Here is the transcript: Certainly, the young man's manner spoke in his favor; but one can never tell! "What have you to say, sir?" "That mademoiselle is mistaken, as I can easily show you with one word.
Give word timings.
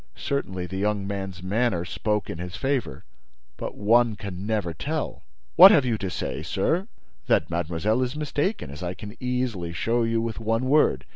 Certainly, 0.17 0.65
the 0.65 0.79
young 0.79 1.05
man's 1.05 1.43
manner 1.43 1.85
spoke 1.85 2.27
in 2.27 2.39
his 2.39 2.55
favor; 2.55 3.05
but 3.55 3.77
one 3.77 4.15
can 4.15 4.47
never 4.47 4.73
tell! 4.73 5.21
"What 5.55 5.69
have 5.69 5.85
you 5.85 5.95
to 5.99 6.09
say, 6.09 6.41
sir?" 6.41 6.87
"That 7.27 7.51
mademoiselle 7.51 8.01
is 8.01 8.15
mistaken, 8.15 8.71
as 8.71 8.81
I 8.81 8.95
can 8.95 9.15
easily 9.19 9.73
show 9.73 10.01
you 10.01 10.19
with 10.19 10.39
one 10.39 10.65
word. 10.65 11.05